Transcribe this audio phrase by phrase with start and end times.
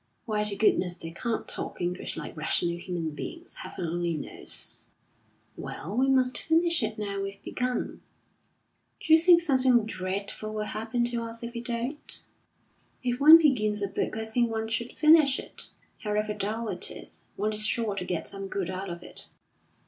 [0.25, 4.87] Why the goodness they can't talk English like rational human beings, Heaven only knows!"
[5.55, 8.01] "Well, we must finish it now we've begun."
[8.99, 12.25] "D'you think something dreadful will happen to us if we don't?"
[13.03, 15.69] "If one begins a book I think one should finish it,
[15.99, 17.21] however dull it is.
[17.35, 19.29] One is sure to get some good out of it."